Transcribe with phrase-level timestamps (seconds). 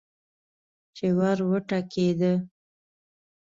[0.95, 2.33] چې ور وټکېده.